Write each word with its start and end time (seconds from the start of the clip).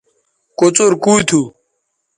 کوڅر 0.57 0.91
کُو 1.03 1.13
تھو 1.27 1.41